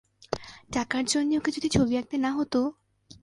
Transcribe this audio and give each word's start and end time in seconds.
টাকার 0.71 1.03
জন্যে 1.05 1.33
ওকে 1.37 1.51
যদি 1.51 1.67
ছবি 1.69 1.93
আঁকতে 1.97 2.15
না 2.17 2.31
হত। 2.37 2.53